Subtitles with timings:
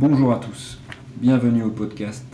[0.00, 0.78] Bonjour à tous,
[1.18, 2.24] bienvenue au podcast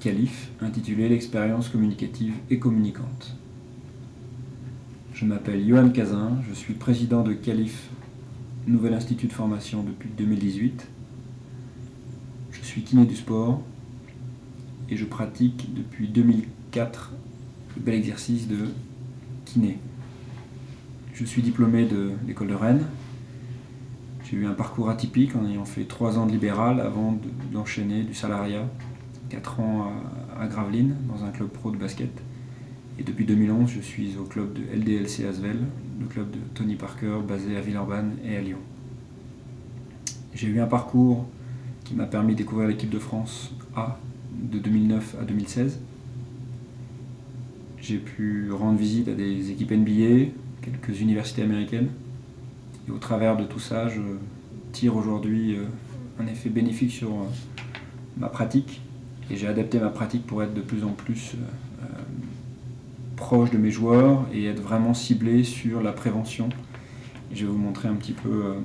[0.00, 3.36] Calif intitulé L'expérience communicative et communicante.
[5.12, 7.90] Je m'appelle Johan Cazin, je suis président de Calif,
[8.66, 10.88] Nouvel Institut de formation depuis 2018.
[12.50, 13.60] Je suis kiné du sport
[14.88, 17.12] et je pratique depuis 2004
[17.76, 18.68] le bel exercice de
[19.44, 19.76] kiné.
[21.12, 22.86] Je suis diplômé de l'école de Rennes
[24.32, 27.18] j'ai eu un parcours atypique en ayant fait 3 ans de libéral avant
[27.52, 28.66] d'enchaîner du salariat,
[29.28, 29.92] 4 ans
[30.40, 32.10] à, Gravelines dans un club pro de basket.
[32.98, 35.58] Et depuis 2011, je suis au club de LDLC Asvel,
[36.00, 38.58] le club de Tony Parker basé à Villeurbanne et à Lyon.
[40.34, 41.26] J'ai eu un parcours
[41.84, 43.98] qui m'a permis de découvrir l'équipe de France A
[44.34, 45.78] de 2009 à 2016.
[47.82, 50.30] J'ai pu rendre visite à des équipes NBA,
[50.62, 51.88] quelques universités américaines,
[52.88, 54.00] et au travers de tout ça, je
[54.72, 55.64] tire aujourd'hui euh,
[56.20, 57.26] un effet bénéfique sur euh,
[58.16, 58.80] ma pratique.
[59.30, 61.86] Et j'ai adapté ma pratique pour être de plus en plus euh,
[63.16, 66.48] proche de mes joueurs et être vraiment ciblé sur la prévention.
[67.30, 68.56] Et je vais vous montrer un petit peu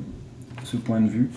[0.63, 1.29] ce point de vue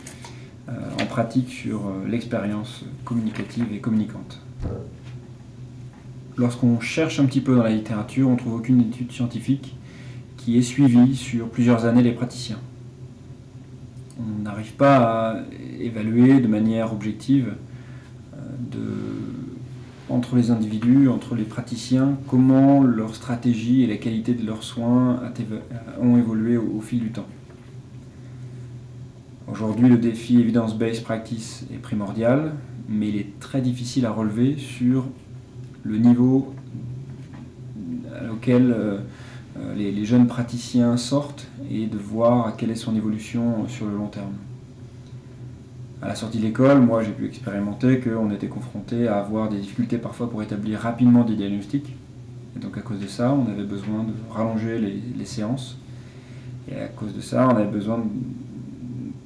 [0.68, 4.40] en pratique sur l'expérience communicative et communicante.
[6.36, 9.76] Lorsqu'on cherche un petit peu dans la littérature, on ne trouve aucune étude scientifique
[10.36, 12.58] qui ait suivi sur plusieurs années les praticiens
[14.20, 15.36] on n'arrive pas à
[15.78, 17.54] évaluer de manière objective
[18.34, 18.78] euh,
[20.08, 25.20] entre les individus, entre les praticiens, comment leur stratégie et la qualité de leurs soins
[26.00, 27.28] ont évolué au, fil du temps.
[29.46, 32.54] Aujourd'hui, le défi evidence-based practice est primordial,
[32.88, 35.06] mais il est très difficile à relever sur
[35.84, 36.54] le niveau
[38.32, 38.74] auquel
[39.58, 44.06] euh, les, jeunes praticiens sortent et de voir quelle est son évolution sur le long
[44.06, 44.34] terme.
[46.02, 49.58] À la sortie de l'école, moi j'ai pu expérimenter qu'on était confronté à avoir des
[49.58, 51.94] difficultés parfois pour établir rapidement des diagnostics.
[52.56, 55.78] Et donc à cause de ça, on avait besoin de rallonger les, séances.
[56.70, 58.02] Et à cause de ça, on avait besoin,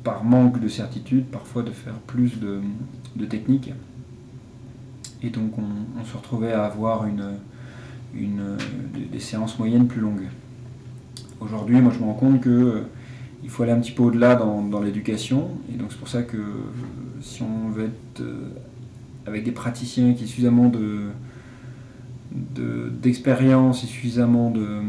[0.03, 3.73] par manque de certitude, parfois de faire plus de, techniques.
[5.23, 7.37] Et donc on se retrouvait à avoir une,
[8.17, 8.57] euh,
[9.13, 10.29] des, séances moyennes plus longues.
[11.41, 12.81] Aujourd'hui, moi je me rends compte que euh,
[13.43, 16.37] il faut aller un petit peu au-delà dans, l'éducation, et donc c'est pour ça que
[16.37, 16.53] euh,
[17.21, 18.25] si on veut être
[19.27, 21.11] avec des praticiens qui ont suffisamment de,
[23.03, 24.81] d'expérience et suffisamment de,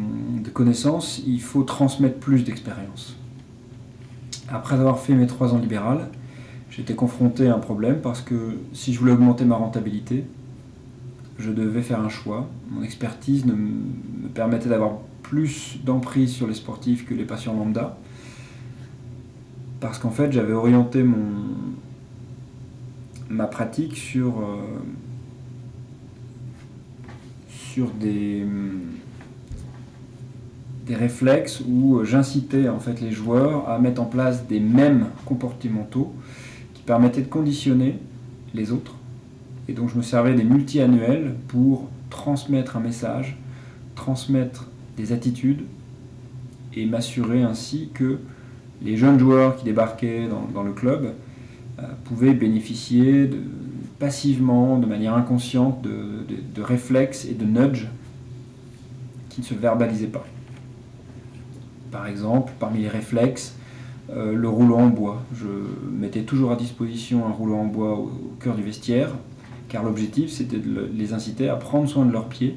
[0.44, 3.16] de, connaissances, il faut transmettre plus d'expérience.
[4.50, 6.10] Après avoir fait mes trois ans libéral,
[6.70, 10.26] j'étais confronté à un problème parce que si je voulais augmenter ma rentabilité,
[11.40, 12.50] je devais faire un choix.
[12.70, 17.98] Mon expertise me permettait d'avoir plus d'emprise sur les sportifs que les patients lambda.
[19.80, 21.04] Parce qu'en fait, j'avais orienté
[23.30, 24.58] ma pratique sur, euh,
[28.00, 28.46] des,
[30.88, 36.14] réflexes où j'incitais en fait les joueurs à mettre en place des mêmes comportementaux
[36.74, 38.00] qui permettaient de conditionner
[38.54, 38.96] les autres
[39.68, 43.38] et donc je me servais des multi-annuels pour transmettre un message,
[43.96, 44.68] transmettre
[44.98, 45.64] des attitudes
[46.76, 48.20] et m'assurer ainsi que
[48.82, 51.14] les jeunes joueurs qui débarquaient dans, le club
[51.80, 53.30] euh, pouvaient bénéficier
[54.00, 57.88] passivement, de manière inconsciente, de, réflexes et de nudge
[59.30, 60.26] qui ne se verbalisaient pas.
[61.92, 63.56] Par exemple, parmi les réflexes,
[64.10, 65.24] euh, le rouleau en bois.
[65.34, 65.48] Je
[65.92, 69.12] mettais toujours à disposition un rouleau en bois au cœur du vestiaire
[69.70, 72.56] car l'objectif c'était de les inciter à prendre soin de leurs pieds,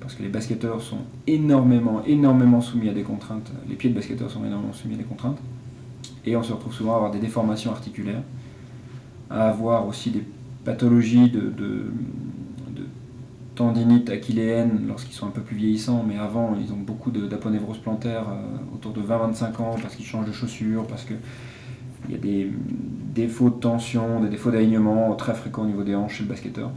[0.00, 4.30] parce que les basketteurs sont énormément, énormément soumis à des contraintes, les pieds de basketteurs
[4.30, 5.38] sont énormément soumis à des contraintes,
[6.24, 8.22] et on se retrouve souvent à avoir des déformations articulaires,
[9.28, 10.24] à avoir aussi des
[10.64, 11.92] pathologies de, de,
[13.60, 18.24] tendinite achilléenne lorsqu'ils sont un peu plus vieillissants, mais avant ils ont beaucoup d'aponévrose plantaire
[18.30, 21.12] euh, autour de 20-25 ans parce qu'ils changent de chaussures, parce que
[22.08, 22.50] il y a des
[23.14, 26.70] défauts de tension, des défauts d'alignement très fréquents au niveau des hanches chez le basketteur.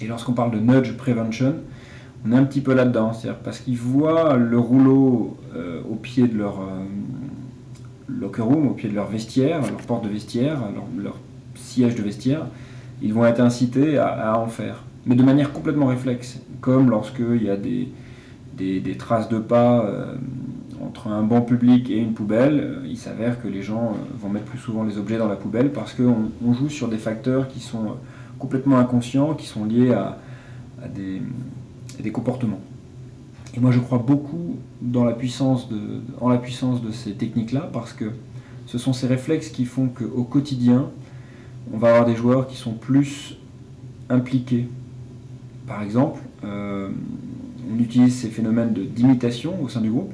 [0.00, 1.54] Et lorsqu'on parle de nudge prevention,
[2.24, 6.26] on est un petit peu là-dedans, c'est-à-dire parce qu'ils voient le rouleau euh, au pied
[6.28, 6.84] de leur euh,
[8.08, 10.58] locker room, au pied de leur vestiaire, leur porte de vestiaire,
[10.98, 11.16] leur,
[11.54, 12.46] siège de vestiaire,
[13.02, 14.84] ils vont être incités à, en faire.
[15.06, 17.88] Mais de manière complètement réflexe, comme lorsqu'il y a des,
[18.56, 19.84] des, traces de pas.
[19.84, 20.14] Euh,
[20.82, 24.28] entre un banc public et une poubelle, euh, il s'avère que les gens euh, vont
[24.28, 27.60] mettre plus souvent les objets dans la poubelle parce qu'on joue sur des facteurs qui
[27.60, 27.94] sont euh,
[28.38, 30.18] complètement inconscients, qui sont liés à,
[30.94, 32.60] des, comportements.
[33.56, 34.56] Et moi je crois beaucoup
[34.94, 38.12] en la puissance de ces techniques-là parce que
[38.66, 40.90] ce sont ces réflexes qui font qu'au quotidien,
[41.72, 43.36] on va avoir des joueurs qui sont plus
[44.08, 44.68] impliqués.
[45.66, 50.12] Par exemple, on utilise ces phénomènes d'imitation au sein du groupe,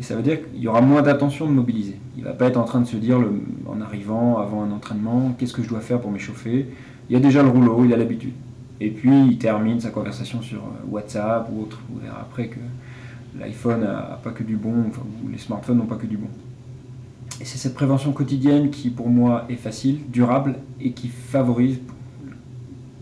[0.00, 2.00] et ça veut dire qu'il y aura moins d'attention de mobiliser.
[2.16, 3.18] Il ne va pas être en train de se dire
[3.66, 6.68] en arrivant, avant un entraînement, qu'est-ce que je dois faire pour m'échauffer?
[7.10, 8.32] Il y a déjà le rouleau, il a l'habitude.
[8.80, 11.82] Et puis il termine sa conversation sur euh, WhatsApp ou autre.
[11.90, 12.58] Vous verrez après que
[13.38, 16.28] l'iPhone n'a pas que du bon, enfin, les smartphones n'ont pas que du bon.
[17.38, 21.78] Et c'est cette prévention quotidienne qui, pour moi, est facile, durable et qui favorise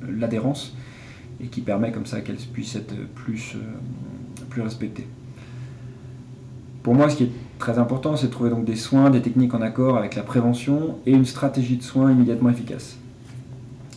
[0.03, 0.75] l'adhérence
[1.41, 5.07] et qui permet comme ça qu'elle puisse être plus, euh, plus respectée.
[6.83, 9.55] Pour moi, ce qui est très important, c'est de trouver donc des soins, des techniques
[9.55, 12.97] en accord avec la prévention et une stratégie de soins immédiatement efficace.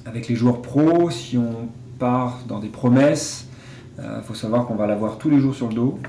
[0.05, 1.69] Avec les joueurs pros, si on
[1.99, 3.47] part dans des promesses,
[3.97, 5.99] il euh, faut savoir qu'on va l'avoir tous les jours sur le dos.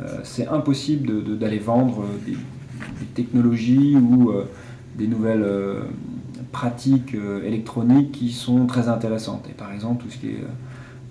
[0.00, 2.36] Euh, c'est impossible d'aller vendre des,
[3.14, 4.32] technologies ou
[4.96, 5.44] des nouvelles
[6.50, 7.14] pratiques
[7.44, 9.46] électroniques qui sont très intéressantes.
[9.50, 10.44] Et par exemple, tout ce qui est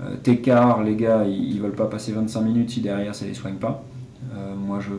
[0.02, 3.34] euh, Técart, les gars, ils, ne veulent pas passer 25 minutes si derrière ça les
[3.34, 3.84] soigne pas.
[4.34, 4.92] Euh, moi, je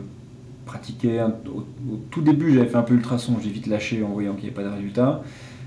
[0.65, 1.65] pratiquais au,
[2.09, 4.63] tout début, j'avais fait un peu ultrason, j'ai vite lâché en voyant qu'il n'y avait
[4.63, 5.23] pas de résultat.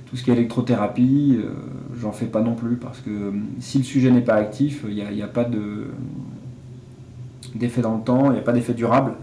[0.07, 1.51] Tout ce qui est électrothérapie, euh,
[2.01, 5.23] j'en fais pas non plus parce que si le sujet n'est pas actif, il n'y
[5.23, 5.47] a, pas
[7.55, 9.15] d'effet dans le temps, il n'y a pas d'effet durable.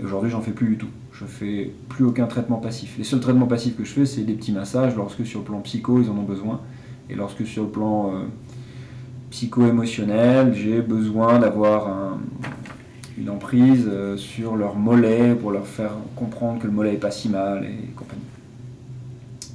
[0.00, 0.88] Et aujourd'hui, j'en fais plus du tout.
[1.12, 2.96] Je fais plus aucun traitement passif.
[2.96, 5.60] Les seuls traitements passifs que je fais, c'est des petits massages lorsque sur le plan
[5.60, 6.60] psycho, ils en ont besoin.
[7.10, 8.14] Et lorsque sur le plan
[9.30, 12.18] psycho-émotionnel, j'ai besoin d'avoir
[13.20, 17.10] une emprise euh, sur leur mollet pour leur faire comprendre que le mollet est pas
[17.10, 18.22] si mal et compagnie.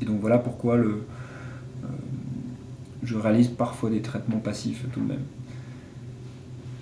[0.02, 1.04] Et donc voilà pourquoi le,
[1.84, 1.88] euh,
[3.04, 5.24] je réalise parfois des traitements passifs tout de même.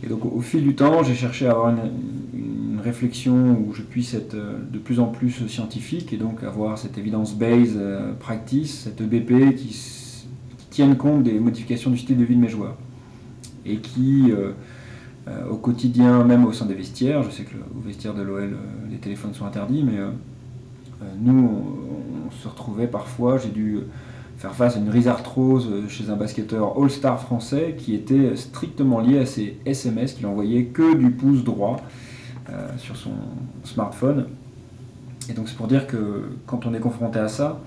[0.03, 1.91] Et donc au, fil du temps, j'ai cherché à avoir une,
[2.83, 6.97] réflexion où je puisse être euh, de plus en plus scientifique et donc avoir cette
[6.97, 7.79] evidence-based
[8.19, 9.73] practice, cette EBP qui
[10.69, 12.75] tiennent compte des modifications du style de vie de mes joueurs.
[13.65, 14.33] Et qui,
[15.49, 18.55] au quotidien, même au sein des vestiaires, je sais que au vestiaire de l'OL, euh,
[18.91, 19.99] les téléphones sont interdits, mais
[21.19, 21.49] nous,
[22.27, 23.79] on, se retrouvait parfois, j'ai dû
[24.37, 29.25] faire face à une rhizarthrose chez un basketteur all-star français qui était strictement lié à
[29.25, 31.77] ses SMS qu'il envoyait que du pouce droit
[32.77, 33.11] sur son
[33.63, 34.27] smartphone.
[35.29, 37.61] Et donc c'est pour dire que quand on est confronté à ça,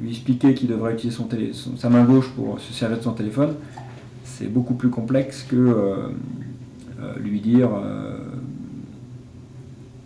[0.00, 1.18] lui expliquer qu'il devrait utiliser
[1.76, 3.54] sa main gauche pour se servir de son téléphone,
[4.38, 6.08] c'est beaucoup plus complexe que euh,
[7.00, 8.18] euh, lui dire euh,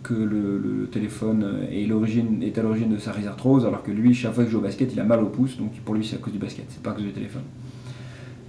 [0.03, 4.43] que le, téléphone est, est à l'origine de sa rhizarthrose, alors que lui, chaque fois
[4.43, 6.33] qu'il joue au basket, il a mal au pouce, donc pour lui, c'est à cause
[6.33, 7.41] du basket, c'est pas à cause du téléphone.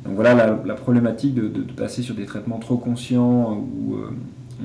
[0.04, 3.96] Donc voilà la, problématique de, passer sur des traitements trop conscients où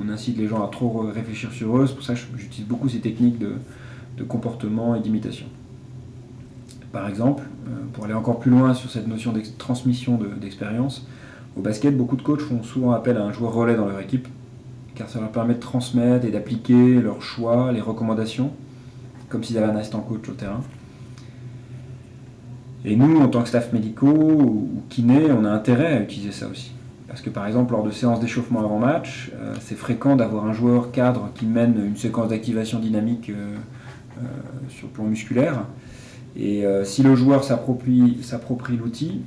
[0.00, 1.86] on incite les gens à trop réfléchir sur eux.
[1.88, 5.46] C'est pour ça que j'utilise beaucoup ces techniques de comportement et d'imitation.
[6.92, 11.06] Par exemple, euh, pour aller encore plus loin sur cette notion de transmission d'expérience,
[11.56, 14.28] au basket, beaucoup de coachs font souvent appel à un joueur relais dans leur équipe,
[14.94, 18.50] car ça leur permet de transmettre et d'appliquer leurs choix, les recommandations,
[19.28, 20.60] comme s'ils avaient un assistant coach au terrain.
[22.84, 26.48] Et nous, en tant que staff médicaux ou kinés, on a intérêt à utiliser ça
[26.48, 26.72] aussi.
[27.06, 30.52] Parce que par exemple, lors de séances d'échauffement avant match, euh, c'est fréquent d'avoir un
[30.52, 33.56] joueur cadre qui mène une séquence d'activation dynamique euh,
[34.68, 35.64] sur le plan musculaire
[36.36, 39.20] et euh, si le joueur s'approprie l'outil,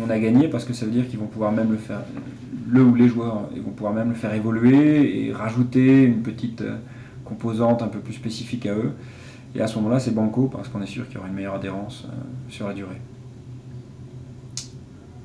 [0.00, 2.00] on a gagné parce que ça veut dire qu'ils vont pouvoir même le faire,
[2.68, 6.62] le ou les joueurs, ils vont pouvoir même le faire évoluer et rajouter une petite
[6.62, 6.76] euh,
[7.24, 8.92] composante un peu plus spécifique à eux.
[9.54, 11.54] Et à ce moment-là, c'est banco parce qu'on est sûr qu'il y aura une meilleure
[11.54, 12.16] adhérence euh,
[12.48, 13.00] sur la durée.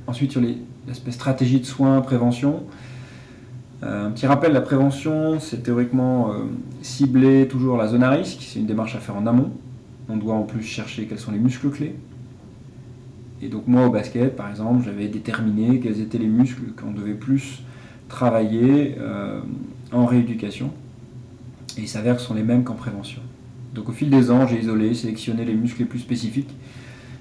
[0.06, 0.42] Ensuite, sur
[0.88, 2.64] l'aspect stratégie de soins, prévention.
[3.82, 6.34] un petit rappel, la prévention, c'est théoriquement
[6.82, 9.52] cibler toujours la zone à risque, c'est une démarche à faire en amont.
[10.10, 11.96] On doit en plus chercher quels sont les muscles clés.
[13.42, 17.14] Et donc moi au basket, par exemple, j'avais déterminé quels étaient les muscles qu'on devait
[17.14, 17.62] plus
[18.08, 19.42] travailler euh,
[19.92, 20.72] en rééducation.
[21.78, 23.22] Et il s'avère que ce sont les mêmes qu'en prévention.
[23.74, 26.56] Donc au fil des ans, j'ai isolé, sélectionné les muscles les plus spécifiques,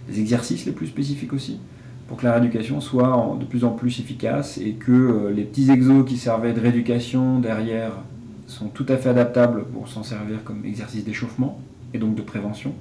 [0.08, 1.58] les exercices les plus spécifiques aussi,
[2.06, 5.70] pour que la rééducation soit de plus en plus efficace et que euh, les petits
[5.70, 7.92] exos qui servaient de rééducation derrière
[8.46, 11.58] sont tout à fait adaptables pour s'en servir comme exercice d'échauffement
[11.94, 12.75] et donc de prévention.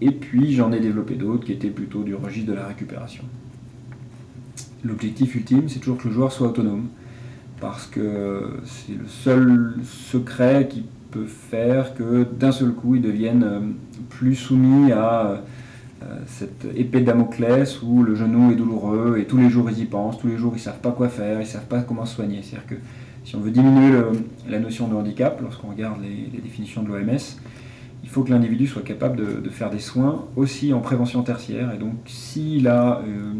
[0.00, 3.24] Et puis j'en ai développé d'autres qui étaient plutôt du registre de la récupération.
[4.84, 6.86] L'objectif ultime, c'est toujours que le joueur soit autonome,
[7.60, 13.42] parce que c'est le seul secret qui peut faire que d'un seul coup il devienne
[13.42, 13.60] euh,
[14.10, 15.42] plus soumis à
[16.02, 19.80] euh, cette épée de Damoclès où le genou est douloureux et tous les jours ils
[19.80, 22.14] y pensent, tous les jours ils savent pas quoi faire, ils savent pas comment se
[22.14, 22.40] soigner.
[22.42, 22.74] C'est-à-dire que
[23.24, 24.00] si on veut diminuer
[24.48, 27.18] la notion de handicap, lorsqu'on regarde les définitions de l'OMS,
[28.02, 31.72] il faut que l'individu soit capable de, faire des soins aussi en prévention tertiaire.
[31.74, 33.32] Et donc, s'il a euh,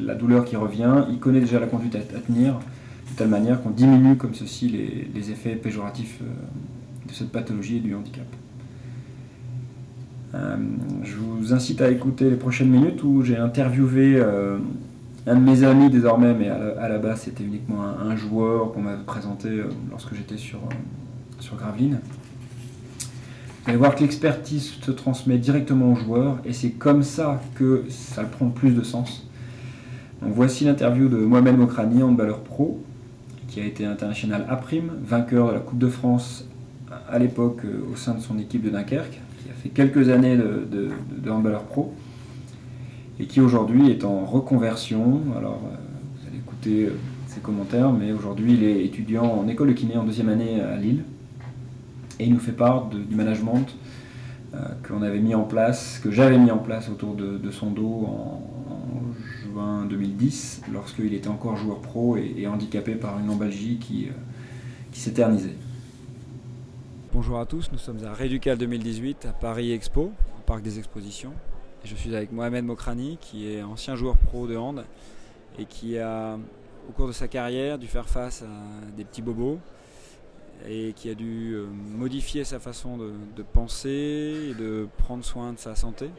[0.00, 3.70] la douleur qui revient, il connaît déjà la conduite à, tenir, de telle manière qu'on
[3.70, 4.68] diminue comme ceci
[5.14, 8.26] les, effets péjoratifs euh, de cette pathologie et du handicap.
[10.34, 10.56] Euh,
[11.02, 14.20] je vous incite à écouter les prochaines minutes où j'ai interviewé
[15.26, 18.94] un de mes amis désormais, mais à la, base c'était uniquement un, joueur qu'on m'a
[18.94, 19.48] présenté
[19.90, 20.60] lorsque j'étais sur,
[21.40, 22.00] sur Gravelines.
[23.66, 27.82] Vous allez voir que l'expertise se transmet directement aux joueurs et c'est comme ça que
[27.88, 29.26] ça prend plus de sens.
[30.22, 32.80] Donc voici l'interview de Mohamed Mokrani, handballeur pro,
[33.48, 34.60] qui a été international A',
[35.02, 36.44] vainqueur de la Coupe de France
[37.08, 40.36] à l'époque euh, au sein de son équipe de Dunkerque, qui a fait quelques années
[40.36, 41.92] de, de, handballeur pro
[43.18, 45.22] et qui aujourd'hui est en reconversion.
[45.36, 45.74] Alors euh,
[46.20, 46.96] vous allez écouter euh,
[47.26, 50.76] ses commentaires, mais aujourd'hui il est étudiant en école de kiné en deuxième année à
[50.76, 51.02] Lille
[52.18, 53.66] et il nous fait part du management
[54.54, 58.42] euh, avait mis en place, que j'avais mis en place autour de, son dos en,
[59.42, 64.12] juin 2010, lorsqu'il était encore joueur pro et, handicapé par une lombalgie qui, euh,
[64.92, 65.56] qui s'éternisait.
[67.12, 71.32] Bonjour à tous, nous sommes à Réducal 2018 à Paris Expo, au Parc des Expositions.
[71.84, 74.84] Je suis avec Mohamed Mokrani, qui est ancien joueur pro de hand
[75.58, 76.38] et qui a,
[76.88, 79.58] au cours de sa carrière, dû faire face à des petits bobos,
[80.68, 85.58] et qui a dû euh, modifier sa façon de, penser et de prendre soin de
[85.58, 86.10] sa santé.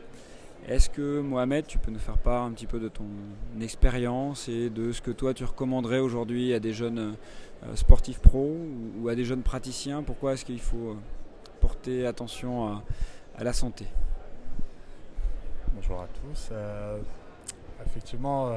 [0.67, 3.05] Est-ce que Mohamed, tu peux nous faire part un petit peu de ton
[3.61, 7.15] expérience et de ce que toi tu recommanderais aujourd'hui à des jeunes
[7.63, 8.57] euh, sportifs pros
[8.99, 10.03] ou à des jeunes praticiens?
[10.03, 10.95] Pourquoi est-ce qu'il faut euh,
[11.61, 13.85] porter attention à, la santé?
[15.73, 16.49] Bonjour à tous.
[17.85, 18.51] effectivement,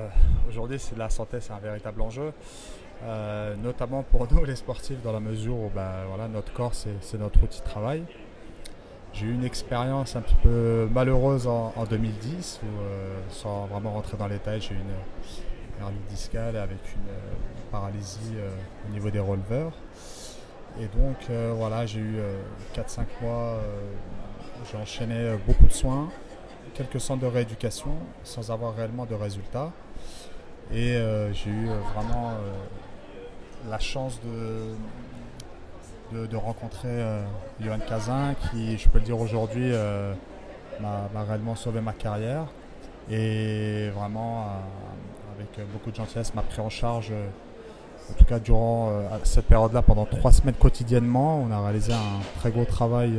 [0.49, 2.32] aujourd'hui, la santé, c'est un véritable enjeu.
[3.02, 7.19] Euh, notamment pour nous les sportifs dans la mesure où bah, voilà, notre corps c'est
[7.19, 8.02] notre outil de travail.
[9.14, 14.16] J'ai eu une expérience un petit peu malheureuse en, 2010 où euh, sans vraiment rentrer
[14.16, 18.37] dans les détails j'ai eu une hernie discale avec une, euh, paralysie
[18.87, 19.73] au niveau des releveurs.
[20.78, 21.16] Et donc
[21.57, 22.19] voilà j'ai eu
[22.75, 23.61] 4-5 mois,
[24.71, 26.09] j'ai enchaîné beaucoup de soins,
[26.75, 27.90] quelques centres de rééducation
[28.25, 29.73] sans avoir réellement de résultats.
[30.73, 30.97] Et
[31.33, 32.35] j'ai eu vraiment
[33.69, 34.75] la chance de,
[36.26, 37.23] de, rencontrer euh,
[37.61, 40.14] Johan Cazin, qui, je peux le dire aujourd'hui, euh,
[40.81, 42.47] m'a réellement sauvé ma carrière.
[43.11, 47.12] Et vraiment, euh, avec beaucoup de gentillesse, m'a pris en charge,
[48.11, 48.93] en tout cas durant
[49.25, 51.40] cette période-là, pendant trois semaines quotidiennement.
[51.40, 53.19] On a réalisé un très gros travail.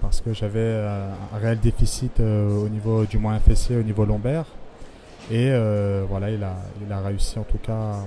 [0.00, 0.84] parce que j'avais
[1.32, 4.46] un réel déficit au niveau du moins fessier, au niveau lombaire.
[5.30, 8.04] Et euh, voilà, il a, il a réussi en tout cas à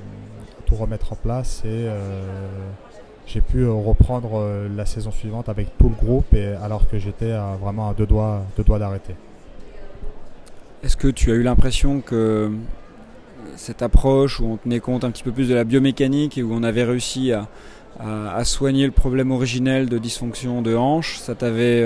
[0.66, 2.22] tout remettre en place et euh,
[3.26, 4.44] j'ai pu euh, reprendre
[4.76, 8.44] la saison suivante avec tout le groupe et alors que j'étais vraiment à deux doigts,
[8.58, 9.16] deux doigts d'arrêter.
[10.84, 12.52] Est-ce que tu as eu l'impression que
[13.56, 16.54] cette approche où on tenait compte un petit peu plus de la biomécanique et où
[16.54, 17.48] on avait réussi à,
[18.00, 21.84] à, soigner le problème originel de dysfonction de hanche, ça t'avait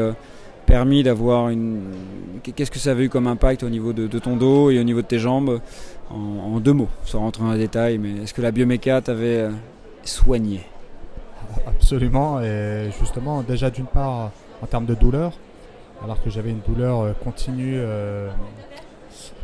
[0.69, 1.81] permis d'avoir une.
[2.43, 5.01] Qu'est-ce que ça avait eu comme impact au niveau de, ton dos et au niveau
[5.01, 5.59] de tes jambes?
[6.11, 9.51] En, deux mots, sans rentrer dans les détails, mais est-ce que la bioméca t'avait euh,
[10.03, 10.61] soigné?
[11.67, 14.31] Absolument, et justement, déjà d'une part
[14.63, 15.33] en termes de douleur,
[16.03, 18.27] alors que j'avais une douleur euh, continue euh,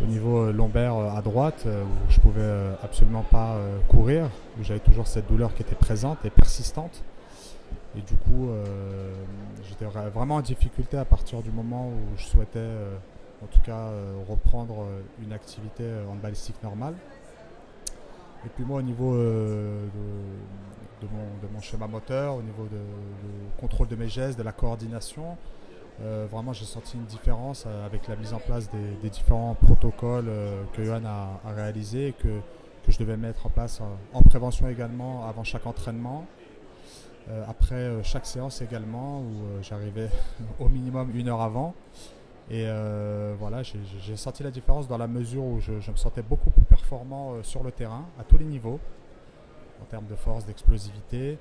[0.03, 2.51] au niveau lombaire à droite, où je pouvais
[2.84, 4.25] absolument pas courir,
[4.60, 7.03] où j'avais toujours cette douleur qui était présente et persistante.
[7.98, 9.14] Et du coup, euh,
[9.64, 12.98] j'étais vraiment en difficulté à partir du moment où je souhaitais, euh,
[13.42, 14.86] en tout cas, euh, reprendre
[15.24, 16.96] une activité en balistique normale.
[18.46, 19.88] Et puis moi, au niveau de,
[21.54, 22.78] mon, schéma moteur, au niveau du
[23.60, 25.38] contrôle de mes gestes, de la coordination,
[26.00, 30.30] vraiment j'ai senti une différence avec la mise en place des, différents protocoles
[30.74, 32.40] que Johan a, réalisés et que,
[32.86, 33.82] que, je devais mettre en place
[34.14, 36.28] en prévention également avant chaque entraînement
[37.48, 40.10] après euh, chaque séance également, où euh, j'arrivais
[40.60, 41.74] au minimum une heure avant.
[42.51, 42.67] Et
[43.39, 47.41] voilà, j'ai senti la différence dans la mesure où je, me sentais beaucoup plus performant
[47.41, 48.79] sur le terrain, à tous les niveaux,
[49.82, 51.39] en termes de force, d'explosivité,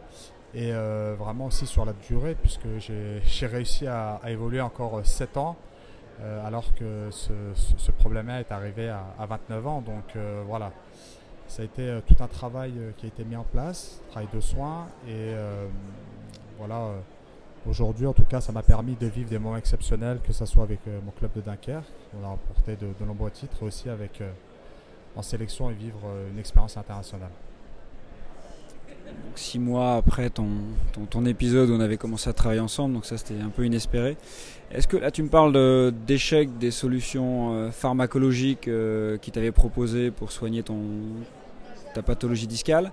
[0.55, 5.57] et vraiment aussi sur la durée, puisque j'ai réussi à, évoluer encore 7 ans,
[6.43, 9.83] alors que ce, problème-là est arrivé à, à, 29 ans.
[9.83, 10.73] Donc voilà,
[11.49, 14.29] ça a été euh, tout un travail euh, qui a été mis en place, travail
[14.33, 14.87] de soins.
[15.07, 15.67] Et euh,
[16.59, 16.91] voilà,
[17.69, 20.63] aujourd'hui en tout cas, ça m'a permis de vivre des moments exceptionnels, que ce soit
[20.63, 21.85] avec mon club de Dunkerque,
[22.19, 24.23] on a remporté de, nombreux titres, et aussi avec
[25.17, 25.99] en sélection et vivre
[26.31, 27.31] une expérience internationale.
[29.37, 30.49] Six mois après ton,
[31.11, 34.17] ton, épisode on avait commencé à travailler ensemble, donc ça c'était un peu inespéré.
[34.73, 40.11] Est-ce que là tu me parles d'échecs des solutions euh, pharmacologiques euh, qui t'avaient proposé
[40.11, 40.81] pour soigner ton,
[41.95, 42.93] ta pathologie discale?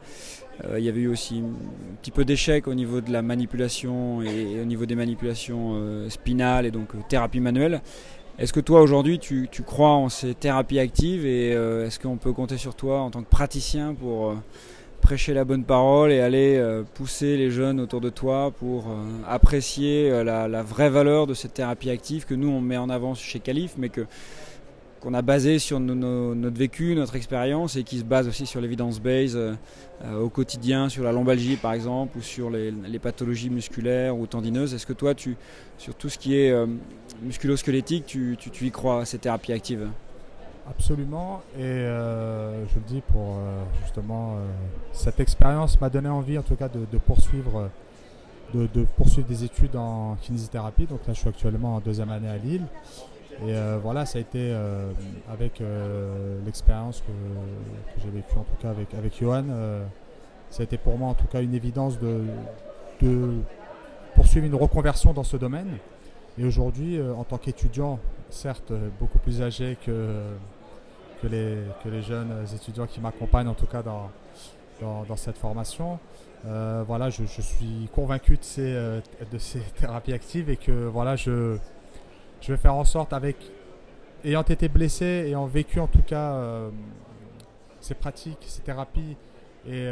[0.65, 4.21] Euh, Il y avait eu aussi un petit peu d'échecs au niveau de la manipulation
[4.21, 7.81] et, au niveau des manipulations spinales et donc thérapie manuelle.
[8.39, 12.33] Est-ce que toi aujourd'hui tu, tu, crois en ces thérapies actives et est-ce qu'on peut
[12.33, 14.35] compter sur toi en tant que praticien pour
[15.01, 19.03] prêcher la bonne parole et aller euh, pousser les jeunes autour de toi pour euh,
[19.27, 23.13] apprécier euh, la, vraie valeur de cette thérapie active que nous on met en avant
[23.13, 24.05] chez Calif, mais que
[25.01, 28.99] qu'on a basé sur notre vécu, notre expérience et qui se base aussi sur l'évidence
[29.01, 29.35] base
[30.21, 34.75] au quotidien, sur la lombalgie par exemple, ou sur les, pathologies musculaires ou tendineuses.
[34.75, 35.37] Est-ce que toi, tu,
[35.79, 36.53] sur tout ce qui est
[37.23, 39.87] musculo-squelettique, tu, tu, y crois ces thérapies actives?
[40.69, 44.45] Absolument, et euh, je le dis pour euh, justement, euh,
[44.91, 47.69] cette expérience m'a donné envie en tout cas de, poursuivre,
[48.53, 50.85] de, poursuivre des études en kinésithérapie.
[50.85, 52.65] Donc là, je suis actuellement en deuxième année à Lille.
[53.47, 54.55] Et voilà, ça a été
[55.31, 55.63] avec
[56.45, 59.45] l'expérience que, j'ai vécue en tout cas avec, avec Johan,
[60.51, 62.21] ça a été pour moi en tout cas une évidence de,
[63.01, 63.31] de
[64.13, 65.77] poursuivre une reconversion dans ce domaine.
[66.37, 70.21] Et aujourd'hui, en tant qu'étudiant, certes beaucoup plus âgé que,
[71.21, 74.09] que, les, que les jeunes étudiants qui m'accompagnent en tout cas dans,
[74.81, 75.99] dans, cette formation.
[76.45, 78.99] Euh, voilà, je, suis convaincu de ces, euh,
[79.79, 81.57] thérapies actives et que voilà, je,
[82.47, 83.37] vais faire en sorte avec,
[84.23, 86.69] ayant été blessé, ayant vécu en tout cas euh,
[87.79, 89.15] ces pratiques, ces thérapies
[89.69, 89.87] et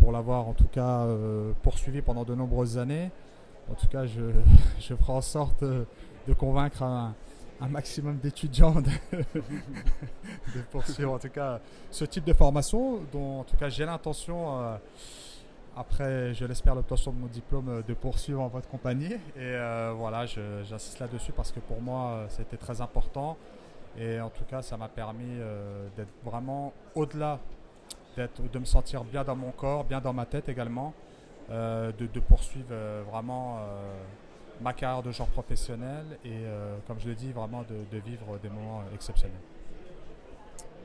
[0.00, 1.06] pour l'avoir en tout cas
[1.62, 3.12] poursuivi pendant de nombreuses années,
[3.70, 4.22] en tout cas je,
[4.96, 7.14] ferai en sorte de convaincre un,
[7.70, 8.74] maximum d'étudiants
[9.14, 14.60] de, poursuivre en tout cas ce type de formation dont en tout cas j'ai l'intention
[14.60, 14.76] euh,
[15.74, 19.14] après je l'espère l'obtention de mon diplôme euh, de poursuivre en votre compagnie.
[19.14, 23.38] Et euh, voilà j'insiste là-dessus parce que pour moi c'était très important.
[23.96, 25.38] Et en tout cas ça m'a permis
[25.96, 27.38] d'être vraiment au-delà
[28.18, 30.92] de me sentir bien dans mon corps bien dans ma tête également
[31.50, 32.74] de, de, poursuivre
[33.10, 33.58] vraiment
[34.60, 38.48] ma carrière de genre professionnel et, euh, comme je le dis, vraiment de, vivre des
[38.48, 39.36] moments exceptionnels.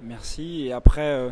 [0.02, 0.66] Merci.
[0.68, 1.30] Et après, euh,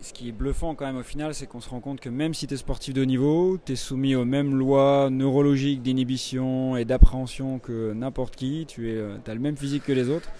[0.00, 2.34] ce qui est bluffant quand même au final, c'est qu'on se rend compte que même
[2.34, 6.84] si tu es sportif de niveau, tu es soumis aux mêmes lois neurologiques d'inhibition et
[6.84, 10.30] d'appréhension que n'importe qui, tu euh, as le même physique que les autres.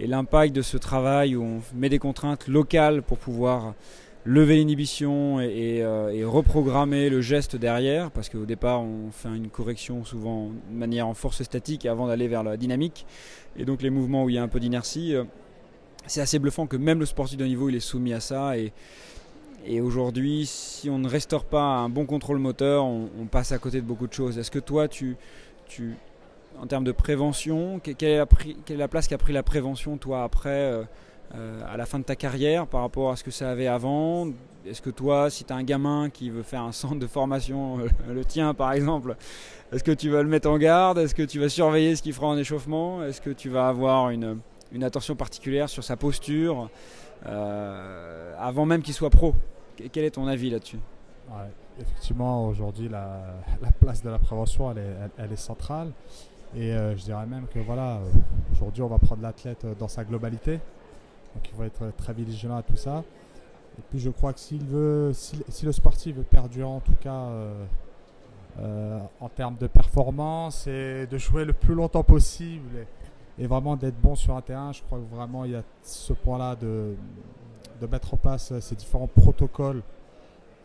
[0.00, 3.74] Et l'impact de ce travail où on met des contraintes locales pour pouvoir
[4.28, 10.04] lever l'inhibition euh, et, reprogrammer le geste derrière, parce qu'au départ on fait une correction
[10.04, 13.06] souvent de manière en force statique avant d'aller vers la dynamique,
[13.56, 15.24] et donc les mouvements où il y a un peu d'inertie, euh,
[16.06, 18.72] c'est assez bluffant que même le sportif de niveau il est soumis à ça, et,
[19.80, 23.86] aujourd'hui si on ne restaure pas un bon contrôle moteur, on, passe à côté de
[23.86, 24.38] beaucoup de choses.
[24.38, 25.16] Est-ce que toi tu,
[25.66, 25.94] tu
[26.58, 30.84] en termes de prévention, quelle est la, place qu'a pris la prévention toi après euh,
[31.32, 34.28] à la fin de ta carrière par rapport à ce que ça avait avant?
[34.68, 37.78] Est-ce que toi, si tu as un gamin qui veut faire un centre de formation,
[37.78, 39.16] euh, le tien par exemple,
[39.72, 40.98] est-ce que tu vas le mettre en garde?
[40.98, 43.02] Est-ce que tu vas surveiller ce qu'il fera en échauffement?
[43.02, 44.40] Est-ce que tu vas avoir une,
[44.72, 46.68] une, attention particulière sur sa posture
[47.26, 49.34] euh, avant même qu'il soit pro?
[49.92, 50.80] Quel est ton avis là-dessus?
[51.80, 53.20] Effectivement, aujourd'hui, la,
[53.62, 55.92] la, place de la prévention, elle, est centrale.
[56.56, 58.00] Et je dirais même que voilà,
[58.50, 60.58] aujourd'hui, on va prendre l'athlète dans sa globalité.
[61.38, 63.04] Donc il faut être très vigilant à tout ça.
[63.78, 67.12] Et puis je crois que s'il veut, si, le sportif veut perdurer en tout cas
[67.12, 67.64] euh,
[68.58, 72.86] euh, en termes de performance et de jouer le plus longtemps possible
[73.38, 76.12] et, vraiment d'être bon sur un terrain, je crois que vraiment il y a ce
[76.12, 76.96] point-là de,
[77.80, 79.82] de mettre en place ces différents protocoles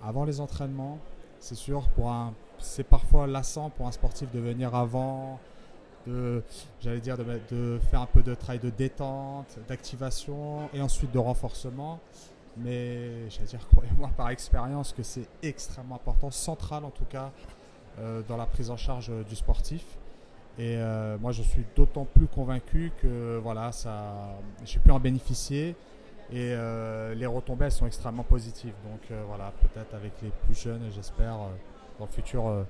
[0.03, 0.97] avant les entraînements.
[1.39, 1.87] C'est sûr,
[2.57, 5.39] c'est parfois lassant pour un sportif de venir avant,
[6.07, 6.43] de,
[6.81, 11.99] j'allais dire, de, faire un peu de travail de détente, d'activation et ensuite de renforcement.
[12.57, 17.31] Mais j'allais dire, croyez-moi par expérience que c'est extrêmement important, central en tout cas,
[17.99, 19.83] euh, dans la prise en charge du sportif.
[20.59, 25.75] Et euh, moi, je suis d'autant plus convaincu que voilà, ça, j'ai pu en bénéficier
[26.31, 28.75] et euh, les retombées sont extrêmement positives.
[28.83, 31.37] Donc voilà, peut-être avec les plus jeunes, j'espère
[31.97, 32.65] dans le futur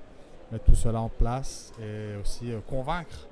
[0.52, 3.28] mettre tout cela en place et aussi euh, convaincre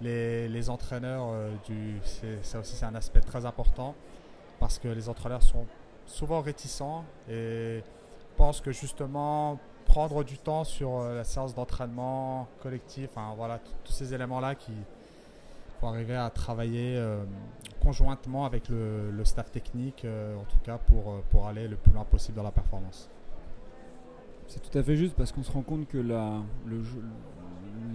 [0.00, 1.96] les, entraîneurs euh, du.
[2.42, 3.94] Ça aussi, c'est un aspect très important
[4.60, 5.66] parce que les entraîneurs sont
[6.06, 7.82] souvent réticents et
[8.36, 13.92] pensent que justement prendre du temps sur euh, la séance d'entraînement collectif, enfin, voilà, tous
[13.92, 14.72] ces éléments-là qui
[15.80, 16.98] vont arriver à travailler
[17.82, 22.38] conjointement avec le, staff technique, en tout cas pour, pour aller le plus loin possible
[22.38, 23.10] dans la performance.
[24.48, 25.98] C'est tout à fait juste parce qu'on se rend compte que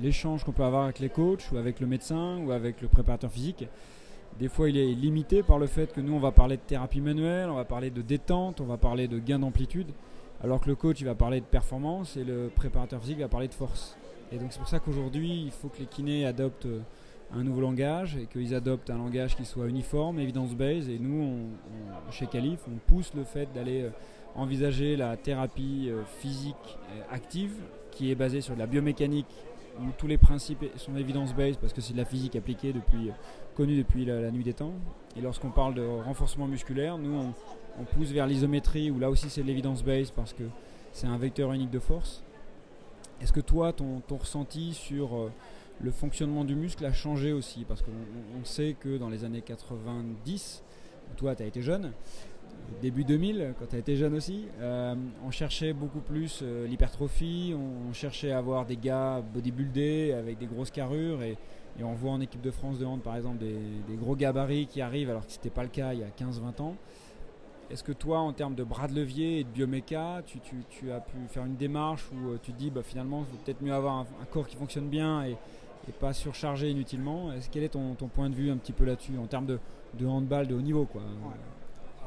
[0.01, 3.31] l'échange qu'on peut avoir avec les coachs ou avec le médecin ou avec le préparateur
[3.31, 3.67] physique,
[4.39, 7.01] des fois il est limité par le fait que nous on va parler de thérapie
[7.01, 9.87] manuelle, on va parler de détente, on va parler de gain d'amplitude,
[10.43, 13.47] alors que le coach il va parler de performance et le préparateur physique va parler
[13.47, 13.97] de force.
[14.31, 16.67] Et donc c'est pour ça qu'aujourd'hui il faut que les kinés adoptent
[17.33, 20.89] un nouveau langage et qu'ils adoptent un langage qui soit uniforme, evidence-based.
[20.89, 21.49] Et nous,
[22.11, 23.89] chez Calif, on pousse le fait d'aller euh,
[24.35, 26.55] envisager la thérapie euh, physique
[26.91, 27.53] euh, active
[27.91, 29.27] qui est basée sur la biomécanique
[29.79, 33.09] où tous les principes sont evidence-based parce que c'est de la physique appliquée depuis,
[33.55, 34.73] connue depuis la, nuit des temps.
[35.15, 37.33] Et lorsqu'on parle de renforcement musculaire, nous
[37.79, 40.43] on, pousse vers l'isométrie où là aussi c'est de l'évidence-based parce que
[40.91, 42.21] c'est un vecteur unique de force.
[43.21, 45.31] Est-ce que toi, ton, ton ressenti sur
[45.79, 47.63] le fonctionnement du muscle a changé aussi?
[47.65, 50.63] Parce qu'on sait que dans les années 90,
[51.15, 51.93] toi tu as été jeune,
[52.81, 57.55] début 2000 quand tu as été jeune aussi, euh, on cherchait beaucoup plus euh, l'hypertrophie,
[57.55, 61.37] on, cherchait à avoir des gars bodybuildés avec des grosses carrures et,
[61.83, 65.09] on voit en équipe de France de hand par exemple des, gros gabarits qui arrivent
[65.09, 66.75] alors que ce n'était pas le cas il y a 15-20 ans.
[67.71, 71.15] Est-ce que toi, en termes de bras de levier et de bioméca, tu, as pu
[71.29, 73.99] faire une démarche où euh, tu te dis bah, finalement, il faut peut-être mieux avoir
[73.99, 75.37] un, corps qui fonctionne bien et,
[75.99, 77.31] pas surchargé inutilement?
[77.33, 80.47] Est-ce, quel est ton, point de vue un petit peu là-dessus en termes de, handball
[80.47, 81.01] de haut niveau quoi?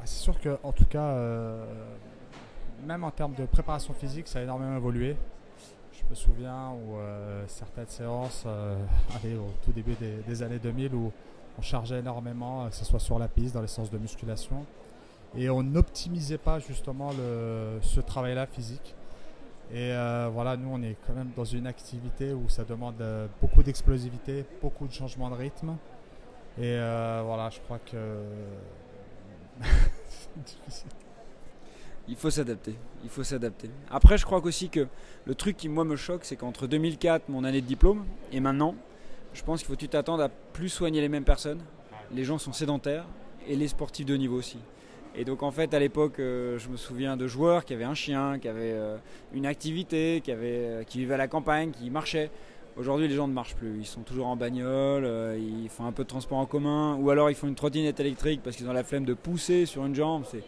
[0.05, 1.65] C'est sûr que en tout cas, euh,
[2.87, 5.17] même en termes de préparation physique, ça a énormément évolué.
[5.93, 8.77] Je me souviens où euh, certaines séances euh,
[9.25, 9.95] au tout début
[10.27, 11.11] des, années 2000 où
[11.59, 14.67] on chargeait énormément, que ce soit sur la piste, dans les séances de musculation,
[15.37, 18.95] et on n'optimisait pas justement le, ce travail-là physique.
[19.73, 19.93] Et
[20.33, 23.03] voilà, nous, on est quand même dans une activité où ça demande
[23.41, 25.77] beaucoup d'explosivité, beaucoup de changement de rythme.
[26.59, 27.97] Et voilà, je crois que.
[32.09, 32.75] Il faut s'adapter.
[33.03, 33.71] Il faut s'adapter.
[33.91, 34.87] Après, je crois aussi que
[35.25, 38.75] le truc qui, moi, me choque, c'est qu'entre 2004, mon année de diplôme, et maintenant,
[39.35, 41.61] je pense qu'il faut tu t'attendes à plus soigner les mêmes personnes.
[42.13, 43.07] Les gens sont sédentaires
[43.49, 44.59] et les sportifs de niveau aussi.
[45.17, 47.95] Et donc en fait à l'époque euh, je me souviens de joueurs qui avaient un
[47.95, 48.97] chien, qui avaient euh,
[49.33, 52.31] une activité, qui, avaient, euh, qui vivaient à la campagne, qui marchaient.
[52.77, 55.09] Aujourd'hui les gens ne marchent plus, ils sont toujours en bagnole,
[55.39, 58.41] ils font un peu de transport en commun, ou alors ils font une trottinette électrique
[58.43, 60.25] parce qu'ils ont la flemme de pousser sur une jambe.
[60.29, 60.43] C'est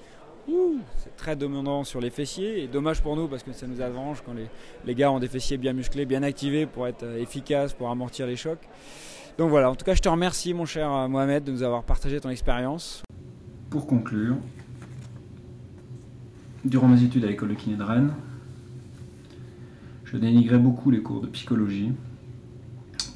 [0.98, 4.22] c'est très dominant sur les fessiers et dommage pour nous parce que ça nous arrange
[4.24, 4.46] quand les,
[4.84, 8.36] les, gars ont des fessiers bien musclés, bien activés pour être efficaces, pour amortir les
[8.36, 8.62] chocs.
[9.38, 12.20] Donc voilà, en tout cas je te remercie mon cher Mohamed de nous avoir partagé
[12.20, 13.02] ton expérience.
[13.70, 14.36] Pour conclure,
[16.64, 18.14] durant mes études à l'école de kiné de Rennes,
[20.04, 21.92] je dénigrais beaucoup les cours de psychologie,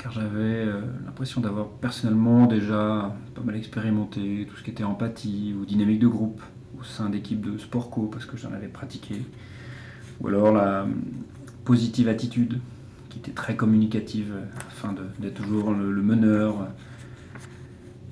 [0.03, 5.55] car j'avais euh, l'impression d'avoir personnellement déjà pas mal expérimenté tout ce qui était empathie
[5.59, 6.41] ou dynamique de groupe
[6.79, 9.17] au sein d'équipes de sport co, parce que j'en avais pratiqué,
[10.21, 10.87] ou alors la
[11.65, 12.61] positive attitude,
[13.11, 14.33] qui était très communicative,
[14.69, 16.69] afin d'être toujours le meneur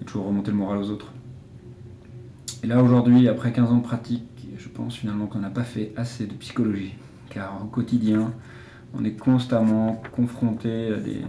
[0.02, 1.12] et toujours remonter le moral aux autres.
[2.62, 4.24] Et là aujourd'hui, après 15 ans de pratique,
[4.58, 6.94] je pense finalement qu'on n'a pas fait assez de psychologie.
[7.30, 8.34] Car au quotidien,
[8.94, 11.22] on est constamment confronté à des,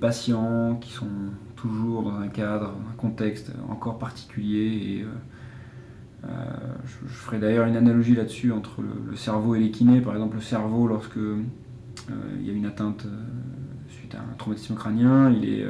[0.00, 1.06] patients qui sont
[1.54, 4.96] toujours dans un cadre, un contexte encore particulier.
[4.98, 5.06] Et, euh,
[6.24, 6.28] euh,
[6.84, 10.00] je, ferai d'ailleurs une analogie là-dessus entre le, cerveau et les kinés.
[10.00, 11.42] Par exemple, le cerveau, lorsque euh,
[12.40, 13.06] il y a une atteinte
[13.88, 15.66] suite à un traumatisme crânien, il est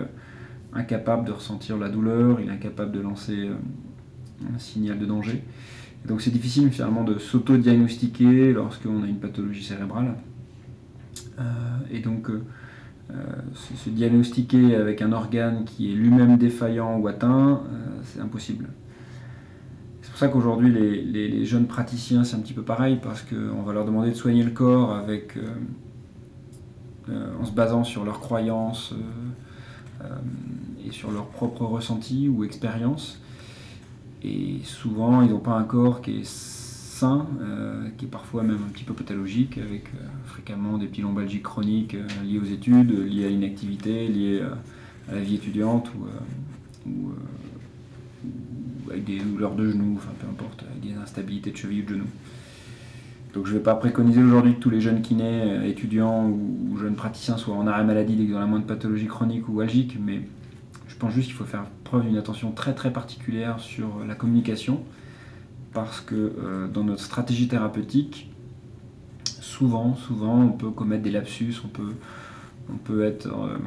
[0.73, 3.51] incapable de ressentir la douleur, il est incapable de lancer
[4.55, 5.43] un signal de danger.
[6.07, 10.15] donc c'est difficile finalement de s'auto-diagnostiquer lorsqu'on a une pathologie cérébrale.
[11.43, 11.45] Euh,
[11.91, 12.43] et donc euh,
[13.13, 13.17] euh,
[13.55, 17.63] se, diagnostiquer avec un organe qui est lui-même défaillant ou atteint,
[18.05, 18.69] c'est impossible.
[20.03, 23.73] C'est pour ça qu'aujourd'hui les, jeunes praticiens c'est un petit peu pareil parce qu'on va
[23.73, 25.39] leur demander de soigner le corps avec,
[27.09, 28.95] en se basant sur leurs croyances
[30.85, 33.21] et sur leurs propres ressentis ou expériences.
[34.25, 36.25] Et souvent, ils n'ont pas un corps qui est
[37.05, 41.43] euh, qui est parfois même un petit peu pathologique, avec euh, fréquemment des petits lombalgies
[41.43, 44.43] chroniques euh, liées aux études, liées à l'inactivité, liées
[45.11, 45.91] à la vie étudiante
[46.87, 47.13] ou,
[48.91, 51.95] avec des douleurs de genoux, enfin peu importe, avec des instabilités de cheville ou de
[51.95, 52.11] genoux.
[53.35, 56.95] Donc je ne vais pas préconiser aujourd'hui que tous les jeunes kinés, étudiants ou, jeunes
[56.95, 60.21] praticiens soient en arrêt maladie dès qu'ils ont la moindre pathologie chronique ou algique, mais
[60.89, 64.83] je pense juste qu'il faut faire preuve d'une attention très très particulière sur la communication,
[65.73, 68.31] parce que euh, dans notre stratégie thérapeutique,
[69.25, 71.95] souvent, souvent, on peut commettre des lapsus, on peut,
[72.73, 73.59] on peut être euh,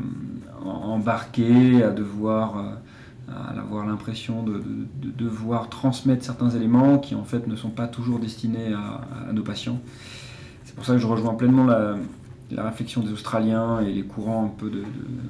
[0.65, 2.63] embarqué à devoir euh,
[3.27, 4.61] à avoir l'impression de,
[5.01, 9.81] devoir transmettre certains éléments qui en fait ne sont pas toujours destinés à, nos patients.
[10.63, 14.55] C'est pour ça que je rejoins pleinement la, réflexion des Australiens et les courants un
[14.55, 14.83] peu de,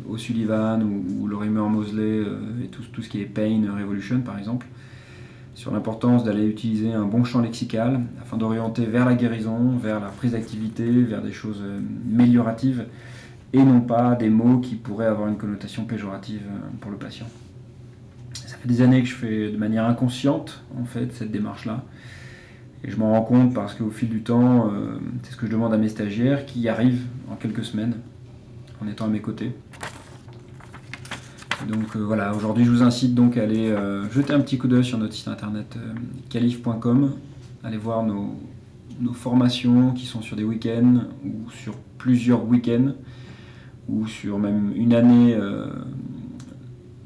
[0.09, 2.23] O'Sullivan ou, Lorimer Mosley
[2.61, 4.67] et tout, ce qui est Pain Revolution par exemple,
[5.55, 10.09] sur l'importance d'aller utiliser un bon champ lexical afin d'orienter vers la guérison, vers la
[10.09, 11.63] prise d'activité, vers des choses
[12.11, 12.85] amélioratives
[13.53, 16.43] et non pas des mots qui pourraient avoir une connotation péjorative
[16.81, 17.27] pour le patient
[18.65, 21.83] des années que je fais de manière inconsciente, en fait, cette démarche-là.
[22.83, 25.51] Et je m'en rends compte parce qu'au fil du temps, euh, c'est ce que je
[25.51, 27.95] demande à mes stagiaires qui y arrivent en quelques semaines
[28.81, 29.53] en étant à mes côtés.
[31.67, 34.67] Donc euh, voilà, aujourd'hui je vous incite donc à aller euh, jeter un petit coup
[34.67, 35.77] d'œil sur notre site internet
[36.29, 37.13] calif.com,
[37.63, 38.35] aller voir nos,
[39.13, 42.93] formations qui sont sur des week-ends ou sur plusieurs week-ends
[43.89, 45.37] ou sur même une année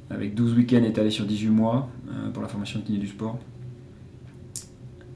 [0.10, 3.40] avec 12 week-ends étalés sur 18 mois euh, pour la formation de kiné du sport.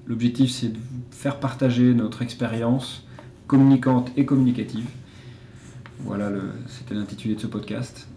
[0.06, 3.06] L'objectif, c'est de vous faire partager notre expérience
[3.48, 4.86] communicante et communicative.
[6.00, 6.30] Voilà,
[6.68, 8.08] c'était l'intitulé de ce podcast.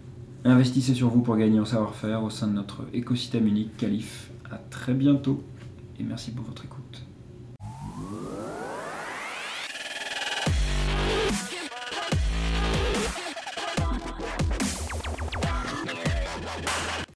[0.49, 4.31] Investissez sur vous pour gagner en savoir-faire au sein de notre écosystème unique Calif.
[4.49, 5.43] À très bientôt
[5.99, 7.06] et merci pour votre écoute.